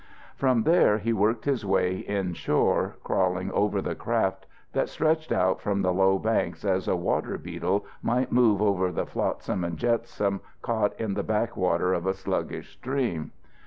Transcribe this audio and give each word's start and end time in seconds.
From 0.35 0.63
there 0.63 0.97
he 0.97 1.13
worked 1.13 1.45
his 1.45 1.63
way 1.63 1.97
inshore, 1.99 2.95
crawling 3.03 3.51
over 3.51 3.83
the 3.83 3.93
craft 3.93 4.47
that 4.73 4.89
stretched 4.89 5.31
out 5.31 5.61
from 5.61 5.83
the 5.83 5.93
low 5.93 6.17
banks 6.17 6.65
as 6.65 6.87
a 6.87 6.95
water 6.95 7.37
beetle 7.37 7.85
might 8.01 8.31
move 8.31 8.63
over 8.63 8.91
the 8.91 9.05
flotsam 9.05 9.63
and 9.63 9.77
jetsam 9.77 10.41
caught 10.63 10.99
in 10.99 11.13
the 11.13 11.21
back 11.21 11.55
water 11.55 11.93
of 11.93 12.07
a 12.07 12.15
sluggish 12.15 12.71
stream. 12.73 13.29